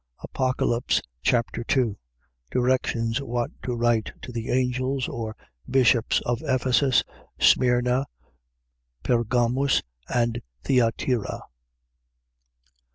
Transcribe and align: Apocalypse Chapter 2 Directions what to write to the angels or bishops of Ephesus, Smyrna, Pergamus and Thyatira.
Apocalypse 0.23 0.99
Chapter 1.21 1.63
2 1.63 1.95
Directions 2.49 3.21
what 3.21 3.51
to 3.61 3.75
write 3.75 4.11
to 4.23 4.31
the 4.31 4.49
angels 4.49 5.07
or 5.07 5.35
bishops 5.69 6.21
of 6.21 6.41
Ephesus, 6.41 7.03
Smyrna, 7.39 8.07
Pergamus 9.03 9.83
and 10.09 10.41
Thyatira. 10.63 11.43